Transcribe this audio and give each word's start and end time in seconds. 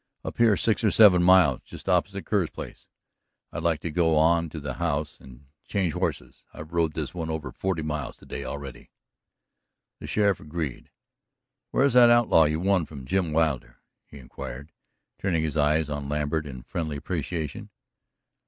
"Up 0.25 0.39
here 0.39 0.57
six 0.57 0.83
or 0.83 0.89
seven 0.89 1.21
miles, 1.21 1.61
about 1.71 1.87
opposite 1.87 2.25
Kerr's 2.25 2.49
place. 2.49 2.87
But 3.51 3.57
I'd 3.57 3.63
like 3.63 3.81
to 3.81 3.91
go 3.91 4.17
on 4.17 4.49
to 4.49 4.59
the 4.59 4.73
house 4.81 5.19
and 5.19 5.45
change 5.67 5.93
horses; 5.93 6.41
I've 6.51 6.73
rode 6.73 6.93
this 6.93 7.13
one 7.13 7.29
over 7.29 7.51
forty 7.51 7.83
miles 7.83 8.17
today 8.17 8.43
already." 8.43 8.89
The 9.99 10.07
sheriff 10.07 10.39
agreed. 10.39 10.89
"Where's 11.69 11.93
that 11.93 12.09
outlaw 12.09 12.45
you 12.45 12.59
won 12.59 12.87
from 12.87 13.05
Jim 13.05 13.31
Wilder?" 13.31 13.77
he 14.07 14.17
inquired, 14.17 14.71
turning 15.19 15.43
his 15.43 15.55
eyes 15.55 15.87
on 15.87 16.09
Lambert 16.09 16.47
in 16.47 16.63
friendly 16.63 16.97
appreciation. 16.97 17.69